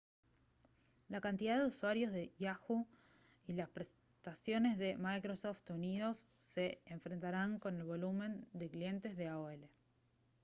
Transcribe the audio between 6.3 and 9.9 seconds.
se enfrentarán con el volumen de clientes de aol